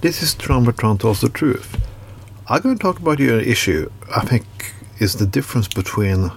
This 0.00 0.22
is 0.22 0.34
Trumbertron 0.34 0.98
tells 0.98 1.20
the 1.20 1.28
truth. 1.28 1.78
I'm 2.48 2.62
going 2.62 2.78
to 2.78 2.82
talk 2.82 2.98
about 2.98 3.18
your 3.18 3.38
issue. 3.38 3.90
I 4.16 4.24
think 4.24 4.46
is 4.98 5.16
the 5.16 5.26
difference 5.26 5.68
between 5.68 6.30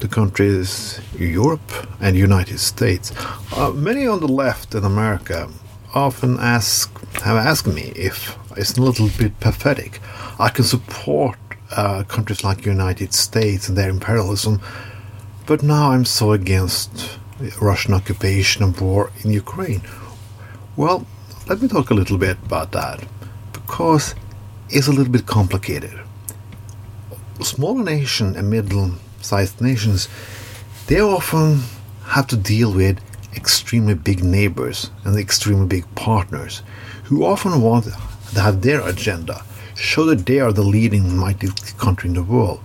the 0.00 0.08
countries 0.08 1.00
Europe 1.16 1.70
and 2.00 2.16
United 2.16 2.58
States. 2.58 3.12
Uh, 3.52 3.70
many 3.70 4.08
on 4.08 4.18
the 4.18 4.26
left 4.26 4.74
in 4.74 4.84
America 4.84 5.48
often 5.94 6.36
ask 6.40 6.90
have 7.20 7.36
asked 7.36 7.68
me 7.68 7.92
if 7.94 8.36
it's 8.56 8.76
a 8.76 8.82
little 8.82 9.08
bit 9.16 9.38
pathetic. 9.38 10.00
I 10.40 10.48
can 10.48 10.64
support 10.64 11.38
uh, 11.76 12.02
countries 12.08 12.42
like 12.42 12.66
United 12.66 13.14
States 13.14 13.68
and 13.68 13.78
their 13.78 13.88
imperialism, 13.88 14.60
but 15.46 15.62
now 15.62 15.92
I'm 15.92 16.04
so 16.04 16.32
against 16.32 17.20
Russian 17.60 17.94
occupation 17.94 18.64
and 18.64 18.80
war 18.80 19.12
in 19.22 19.30
Ukraine. 19.30 19.82
Well, 20.76 21.06
let 21.48 21.62
me 21.62 21.68
talk 21.68 21.88
a 21.88 21.94
little 21.94 22.18
bit 22.18 22.36
about 22.44 22.72
that 22.72 23.02
because 23.54 24.14
it's 24.68 24.86
a 24.86 24.92
little 24.92 25.10
bit 25.10 25.26
complicated. 25.26 25.98
Smaller 27.40 27.82
nations 27.82 28.36
and 28.36 28.50
middle-sized 28.50 29.58
nations, 29.62 30.08
they 30.88 31.00
often 31.00 31.60
have 32.04 32.26
to 32.26 32.36
deal 32.36 32.70
with 32.70 33.00
extremely 33.34 33.94
big 33.94 34.22
neighbors 34.22 34.90
and 35.04 35.16
extremely 35.16 35.66
big 35.66 35.94
partners 35.94 36.62
who 37.04 37.24
often 37.24 37.62
want 37.62 37.86
to 37.86 38.40
have 38.40 38.60
their 38.60 38.86
agenda, 38.86 39.42
show 39.74 40.04
that 40.04 40.26
they 40.26 40.40
are 40.40 40.52
the 40.52 40.62
leading 40.62 41.16
mighty 41.16 41.48
country 41.78 42.08
in 42.08 42.14
the 42.14 42.22
world. 42.22 42.60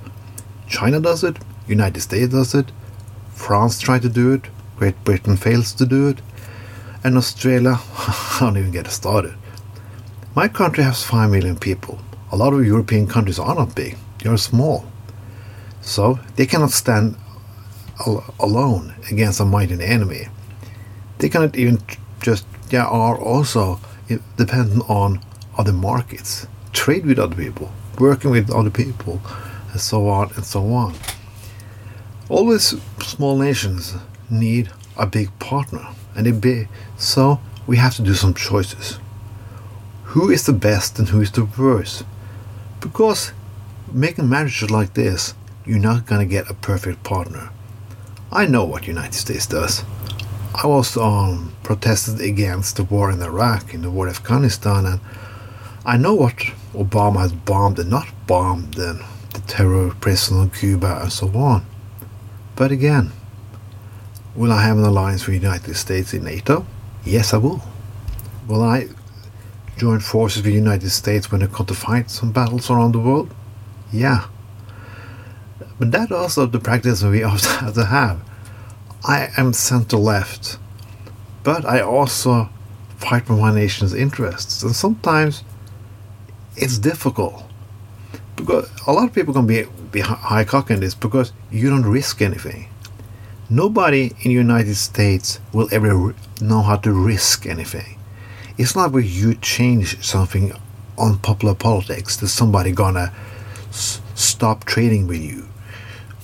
China 0.67 0.99
does 0.99 1.23
it, 1.23 1.37
United 1.67 2.01
States 2.01 2.33
does 2.33 2.53
it, 2.53 2.69
France 3.29 3.79
tries 3.79 4.01
to 4.01 4.09
do 4.09 4.33
it, 4.33 4.41
Great 4.75 5.01
Britain 5.05 5.37
fails 5.37 5.71
to 5.73 5.85
do 5.85 6.09
it, 6.09 6.17
and 7.03 7.17
Australia, 7.17 7.79
I 7.97 8.37
don't 8.39 8.57
even 8.57 8.71
get 8.71 8.87
started. 8.87 9.35
My 10.35 10.47
country 10.47 10.83
has 10.83 11.03
5 11.03 11.29
million 11.29 11.57
people. 11.57 11.99
A 12.31 12.35
lot 12.35 12.53
of 12.53 12.65
European 12.65 13.07
countries 13.07 13.39
are 13.39 13.53
not 13.55 13.75
big, 13.75 13.97
they 14.19 14.29
are 14.29 14.37
small. 14.37 14.85
So 15.81 16.19
they 16.35 16.45
cannot 16.45 16.71
stand 16.71 17.15
al- 18.07 18.23
alone 18.39 18.95
against 19.11 19.39
a 19.39 19.45
mighty 19.45 19.81
enemy. 19.83 20.27
They 21.19 21.29
cannot 21.29 21.55
even 21.55 21.79
just, 22.21 22.45
they 22.69 22.77
are 22.77 23.17
also 23.17 23.79
dependent 24.37 24.89
on 24.89 25.19
other 25.57 25.73
markets, 25.73 26.47
trade 26.71 27.05
with 27.05 27.19
other 27.19 27.35
people, 27.35 27.71
working 27.99 28.31
with 28.31 28.49
other 28.51 28.71
people, 28.71 29.21
and 29.71 29.79
so 29.79 30.07
on 30.07 30.31
and 30.35 30.45
so 30.45 30.73
on. 30.73 30.95
Always 32.29 32.75
small 32.99 33.37
nations 33.37 33.95
need 34.29 34.71
a 34.97 35.07
big 35.07 35.37
partner, 35.39 35.87
and 36.15 36.27
it 36.27 36.41
be 36.41 36.67
so 36.97 37.39
we 37.65 37.77
have 37.77 37.95
to 37.95 38.01
do 38.01 38.13
some 38.13 38.33
choices. 38.33 38.99
Who 40.13 40.29
is 40.29 40.45
the 40.45 40.53
best 40.53 40.99
and 40.99 41.09
who 41.09 41.21
is 41.21 41.31
the 41.31 41.45
worst? 41.45 42.03
Because 42.79 43.31
making 43.91 44.29
marriages 44.29 44.69
like 44.69 44.93
this, 44.93 45.33
you're 45.65 45.79
not 45.79 46.05
gonna 46.05 46.25
get 46.25 46.49
a 46.49 46.53
perfect 46.53 47.03
partner. 47.03 47.49
I 48.31 48.45
know 48.45 48.65
what 48.65 48.87
United 48.87 49.13
States 49.13 49.47
does. 49.47 49.83
I 50.55 50.67
was 50.67 50.97
um, 50.97 51.53
protested 51.63 52.21
against 52.21 52.75
the 52.75 52.83
war 52.83 53.09
in 53.09 53.21
Iraq, 53.21 53.73
in 53.73 53.81
the 53.81 53.89
war 53.89 54.07
in 54.07 54.11
Afghanistan, 54.11 54.85
and 54.85 54.99
I 55.85 55.97
know 55.97 56.13
what 56.13 56.35
Obama 56.73 57.19
has 57.21 57.33
bombed 57.33 57.79
and 57.79 57.89
not 57.89 58.07
bombed, 58.27 58.77
and 58.77 58.99
the 59.33 59.41
terror 59.41 59.93
prison 59.99 60.41
in 60.41 60.49
Cuba 60.51 60.99
and 61.01 61.11
so 61.11 61.27
on. 61.35 61.65
But 62.55 62.71
again, 62.71 63.11
will 64.35 64.51
I 64.51 64.63
have 64.63 64.77
an 64.77 64.83
alliance 64.83 65.25
with 65.27 65.39
the 65.39 65.47
United 65.47 65.75
States 65.75 66.13
in 66.13 66.23
NATO? 66.23 66.65
Yes, 67.05 67.33
I 67.33 67.37
will. 67.37 67.61
Will 68.47 68.63
I 68.63 68.87
join 69.77 69.99
forces 69.99 70.43
with 70.43 70.51
the 70.51 70.59
United 70.59 70.89
States 70.89 71.31
when 71.31 71.41
it 71.41 71.51
comes 71.51 71.67
to 71.69 71.75
fight 71.75 72.09
some 72.09 72.31
battles 72.31 72.69
around 72.69 72.93
the 72.93 72.99
world? 72.99 73.33
Yeah. 73.91 74.27
But 75.79 75.91
that 75.91 76.11
also 76.11 76.45
the 76.45 76.59
practice 76.59 77.03
we 77.03 77.19
have 77.21 77.73
to 77.73 77.85
have. 77.85 78.21
I 79.05 79.29
am 79.37 79.53
center 79.53 79.97
left, 79.97 80.57
but 81.43 81.65
I 81.65 81.81
also 81.81 82.49
fight 82.97 83.25
for 83.25 83.33
my 83.33 83.53
nation's 83.53 83.93
interests, 83.93 84.63
and 84.63 84.73
sometimes 84.73 85.43
it's 86.55 86.77
difficult 86.77 87.43
because 88.37 88.69
a 88.87 88.93
lot 88.93 89.09
of 89.09 89.13
people 89.13 89.33
can 89.33 89.45
be 89.45 89.65
be 89.91 89.99
high 89.99 90.45
cocking 90.45 90.79
this 90.79 90.95
because 90.95 91.33
you 91.51 91.69
don't 91.69 91.85
risk 91.85 92.21
anything. 92.21 92.67
Nobody 93.49 94.05
in 94.21 94.29
the 94.29 94.31
United 94.31 94.75
States 94.75 95.39
will 95.51 95.67
ever 95.71 96.15
know 96.41 96.61
how 96.61 96.77
to 96.77 96.91
risk 96.91 97.45
anything. 97.45 97.97
It's 98.57 98.75
not 98.75 98.91
where 98.91 99.03
you 99.03 99.35
change 99.35 100.03
something 100.03 100.53
on 100.97 101.17
popular 101.19 101.53
politics 101.55 102.15
that 102.17 102.29
somebody 102.29 102.71
gonna 102.71 103.11
s- 103.69 103.99
stop 104.15 104.63
trading 104.63 105.07
with 105.07 105.21
you, 105.21 105.47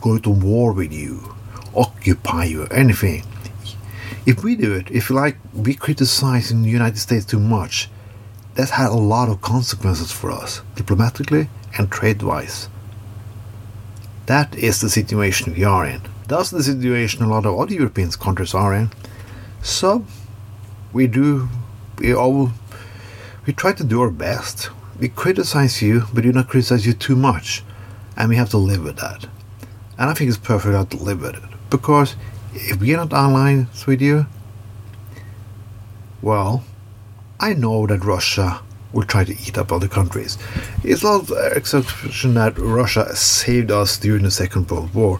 go 0.01 0.17
to 0.17 0.29
war 0.29 0.71
with 0.71 0.93
you, 0.93 1.35
occupy 1.75 2.45
you, 2.45 2.65
anything. 2.67 3.23
If 4.25 4.43
we 4.43 4.55
do 4.55 4.73
it, 4.73 4.89
if 4.89 5.09
like 5.09 5.37
we 5.53 5.73
criticize 5.73 6.51
in 6.51 6.61
the 6.61 6.69
United 6.69 6.99
States 6.99 7.25
too 7.25 7.39
much, 7.39 7.89
that 8.55 8.69
had 8.71 8.89
a 8.91 8.93
lot 9.15 9.29
of 9.29 9.41
consequences 9.41 10.11
for 10.11 10.31
us, 10.31 10.61
diplomatically 10.75 11.49
and 11.77 11.91
trade 11.91 12.21
wise. 12.21 12.69
That 14.27 14.55
is 14.55 14.79
the 14.81 14.89
situation 14.89 15.53
we 15.53 15.63
are 15.63 15.85
in. 15.85 16.01
That's 16.29 16.51
the 16.51 16.61
situation 16.61 17.23
a 17.23 17.27
lot 17.27 17.47
of 17.47 17.57
other 17.59 17.73
European 17.73 18.11
countries 18.11 18.53
are 18.53 18.75
in. 18.75 18.91
So 19.63 20.05
we 20.93 21.07
do 21.07 21.49
we 21.97 22.13
all 22.13 22.51
we 23.47 23.53
try 23.53 23.73
to 23.73 23.83
do 23.83 23.99
our 24.01 24.11
best. 24.11 24.69
We 24.99 25.09
criticize 25.09 25.81
you, 25.81 26.03
but 26.13 26.21
do 26.21 26.31
not 26.31 26.47
criticize 26.47 26.85
you 26.85 26.93
too 26.93 27.15
much. 27.15 27.63
And 28.15 28.29
we 28.29 28.35
have 28.35 28.51
to 28.51 28.57
live 28.57 28.83
with 28.83 28.97
that. 28.97 29.25
And 29.97 30.09
I 30.09 30.13
think 30.13 30.29
it's 30.29 30.37
perfect 30.37 30.75
how 30.75 30.83
to 30.83 30.97
live 30.97 31.21
with 31.21 31.35
it. 31.35 31.43
Because 31.71 32.15
if 32.53 32.79
we're 32.79 32.97
not 32.97 33.11
allies 33.11 33.87
with 33.87 33.99
you, 33.99 34.27
well, 36.21 36.63
I 37.39 37.53
know 37.55 37.87
that 37.87 38.05
Russia 38.05 38.61
will 38.93 39.03
try 39.03 39.23
to 39.23 39.31
eat 39.31 39.57
up 39.57 39.71
other 39.71 39.87
countries. 39.87 40.37
It's 40.83 41.03
not 41.03 41.29
an 41.31 41.57
exception 41.57 42.35
that 42.35 42.59
Russia 42.59 43.15
saved 43.15 43.71
us 43.71 43.97
during 43.97 44.23
the 44.23 44.31
Second 44.31 44.69
World 44.69 44.93
War. 44.93 45.19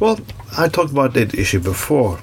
Well, 0.00 0.18
I 0.58 0.68
talked 0.68 0.90
about 0.90 1.14
that 1.14 1.34
issue 1.34 1.60
before. 1.60 2.20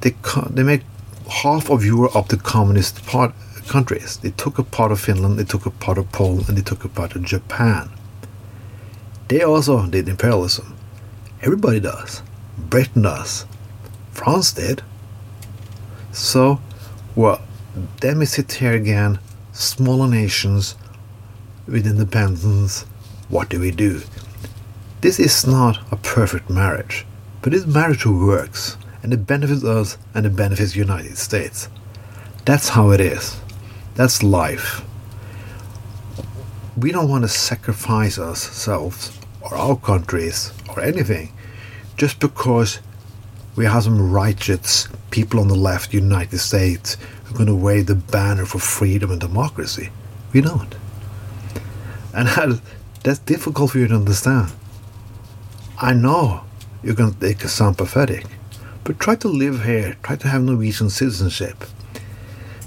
They 0.00 0.12
co- 0.22 0.48
they 0.50 0.62
made 0.62 0.84
half 1.30 1.70
of 1.70 1.84
Europe 1.84 2.16
up 2.16 2.28
the 2.28 2.36
communist 2.36 3.06
part 3.06 3.32
countries. 3.68 4.18
They 4.18 4.30
took 4.30 4.58
a 4.58 4.62
part 4.62 4.92
of 4.92 5.00
Finland, 5.00 5.38
they 5.38 5.44
took 5.44 5.66
a 5.66 5.70
part 5.70 5.98
of 5.98 6.10
Poland, 6.12 6.48
and 6.48 6.58
they 6.58 6.62
took 6.62 6.84
a 6.84 6.88
part 6.88 7.14
of 7.14 7.22
Japan. 7.22 7.90
They 9.28 9.42
also 9.42 9.86
did 9.86 10.08
imperialism. 10.08 10.76
Everybody 11.42 11.80
does. 11.80 12.22
Britain 12.58 13.02
does. 13.02 13.46
France 14.12 14.52
did. 14.52 14.82
So, 16.12 16.60
well, 17.16 17.40
then 18.00 18.18
we 18.18 18.26
sit 18.26 18.52
here 18.52 18.72
again, 18.72 19.18
smaller 19.52 20.08
nations 20.08 20.76
with 21.66 21.86
independence. 21.86 22.82
What 23.28 23.48
do 23.48 23.60
we 23.60 23.70
do? 23.70 24.02
This 25.04 25.20
is 25.20 25.46
not 25.46 25.80
a 25.92 25.96
perfect 25.96 26.48
marriage, 26.48 27.04
but 27.42 27.52
this 27.52 27.66
marriage 27.66 28.04
who 28.04 28.26
works, 28.26 28.78
and 29.02 29.12
it 29.12 29.26
benefits 29.26 29.62
us 29.62 29.98
and 30.14 30.24
it 30.24 30.34
benefits 30.34 30.72
the 30.72 30.78
United 30.78 31.18
States. 31.18 31.68
That's 32.46 32.70
how 32.70 32.90
it 32.90 33.02
is. 33.02 33.38
That's 33.96 34.22
life. 34.22 34.82
We 36.78 36.90
don't 36.90 37.10
want 37.10 37.24
to 37.24 37.28
sacrifice 37.28 38.18
ourselves 38.18 39.14
or 39.42 39.54
our 39.54 39.76
countries 39.76 40.54
or 40.70 40.80
anything 40.80 41.34
just 41.98 42.18
because 42.18 42.80
we 43.56 43.66
have 43.66 43.82
some 43.82 44.10
righteous 44.10 44.88
people 45.10 45.38
on 45.38 45.48
the 45.48 45.54
left, 45.54 45.92
United 45.92 46.38
States, 46.38 46.96
who 47.24 47.34
are 47.34 47.36
going 47.36 47.48
to 47.48 47.54
wave 47.54 47.88
the 47.88 47.94
banner 47.94 48.46
for 48.46 48.58
freedom 48.58 49.10
and 49.10 49.20
democracy. 49.20 49.90
We 50.32 50.40
don't. 50.40 50.74
And 52.14 52.28
that, 52.28 52.62
that's 53.02 53.18
difficult 53.18 53.72
for 53.72 53.78
you 53.80 53.88
to 53.88 53.96
understand. 53.96 54.50
I 55.80 55.92
know 55.92 56.44
you're 56.84 56.94
going 56.94 57.14
to 57.14 57.18
think 57.18 57.42
it 57.42 57.48
sound 57.48 57.78
pathetic, 57.78 58.26
but 58.84 59.00
try 59.00 59.16
to 59.16 59.28
live 59.28 59.64
here, 59.64 59.96
try 60.04 60.14
to 60.14 60.28
have 60.28 60.42
Norwegian 60.42 60.88
citizenship. 60.88 61.64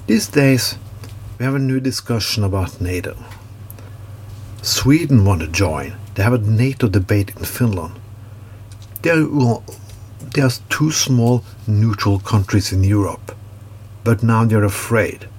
These 0.07 0.27
days, 0.27 0.77
we 1.39 1.45
have 1.45 1.56
a 1.56 1.59
new 1.59 1.80
discussion 1.80 2.44
about 2.44 2.81
NATO. 2.81 3.15
Sweden 4.62 5.24
want 5.24 5.39
to 5.39 5.48
join. 5.48 5.95
They 6.15 6.24
have 6.24 6.33
a 6.33 6.38
NATO 6.39 6.89
debate 6.89 7.30
in 7.30 7.45
Finland. 7.45 7.98
There, 9.04 9.25
well, 9.25 9.63
there's 10.33 10.62
two 10.68 10.92
small 10.92 11.45
neutral 11.65 12.19
countries 12.19 12.74
in 12.74 12.83
Europe, 12.83 13.33
but 14.04 14.21
now 14.21 14.44
they're 14.44 14.65
afraid. 14.65 15.30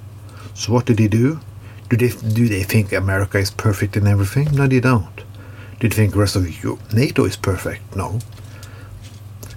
So 0.55 0.73
what 0.73 0.87
do 0.87 0.95
they 0.95 1.09
do? 1.09 1.41
Do 1.91 1.97
they 1.97 2.09
do 2.09 2.49
they 2.49 2.63
think 2.63 2.93
America 2.93 3.39
is 3.39 3.51
perfect 3.51 3.97
in 3.97 4.07
everything? 4.07 4.55
No, 4.55 4.67
they 4.67 4.81
don't. 4.81 5.28
Do 5.81 5.89
they 5.89 5.95
think 5.95 6.13
the 6.13 6.19
rest 6.19 6.37
of 6.37 6.63
Europe, 6.63 6.93
NATO 6.93 7.25
is 7.25 7.37
perfect? 7.37 7.95
No. 7.95 8.19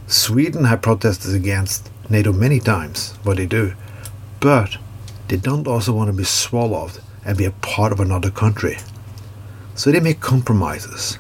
Sweden 0.07 0.65
have 0.65 0.81
protested 0.81 1.33
against 1.33 1.89
NATO 2.09 2.31
many 2.31 2.59
times. 2.59 3.13
What 3.23 3.37
they 3.37 3.45
do, 3.45 3.73
but 4.39 4.77
they 5.29 5.37
don't 5.37 5.67
also 5.67 5.93
want 5.93 6.09
to 6.09 6.13
be 6.13 6.23
swallowed 6.23 6.99
and 7.25 7.37
be 7.37 7.45
a 7.45 7.51
part 7.51 7.91
of 7.91 7.99
another 7.99 8.29
country. 8.29 8.77
So 9.75 9.91
they 9.91 9.99
make 9.99 10.19
compromises. 10.19 11.17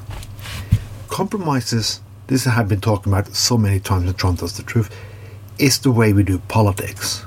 Compromises, 1.07 2.01
this 2.27 2.45
I 2.45 2.51
have 2.51 2.67
been 2.67 2.81
talking 2.81 3.11
about 3.11 3.33
so 3.33 3.57
many 3.57 3.79
times 3.79 4.07
in 4.07 4.13
Trond 4.13 4.39
Tells 4.39 4.57
the 4.57 4.63
Truth, 4.63 4.95
is 5.57 5.79
the 5.79 5.91
way 5.91 6.13
we 6.13 6.23
do 6.23 6.39
politics. 6.39 7.25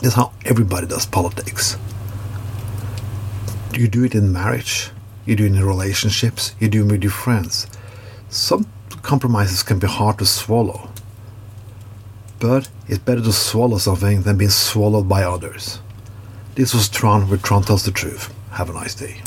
This 0.00 0.08
is 0.08 0.14
how 0.14 0.32
everybody 0.44 0.86
does 0.86 1.06
politics. 1.06 1.76
You 3.72 3.88
do 3.88 4.04
it 4.04 4.14
in 4.14 4.32
marriage, 4.32 4.90
you 5.24 5.36
do 5.36 5.46
in 5.46 5.62
relationships, 5.64 6.54
you 6.58 6.68
do 6.68 6.84
it 6.84 6.90
with 6.90 7.02
your 7.02 7.12
friends. 7.12 7.66
Some 8.28 8.66
compromises 9.02 9.62
can 9.62 9.78
be 9.78 9.86
hard 9.86 10.18
to 10.18 10.26
swallow. 10.26 10.90
But 12.38 12.68
it's 12.88 12.98
better 12.98 13.20
to 13.20 13.32
swallow 13.32 13.78
something 13.78 14.22
than 14.22 14.38
being 14.38 14.50
swallowed 14.50 15.08
by 15.08 15.22
others. 15.22 15.80
This 16.54 16.74
was 16.74 16.88
Trond 16.88 17.28
with 17.28 17.42
Trond 17.42 17.66
Tells 17.66 17.84
the 17.84 17.90
Truth. 17.90 18.34
Have 18.52 18.70
a 18.70 18.72
nice 18.72 18.94
day. 18.94 19.20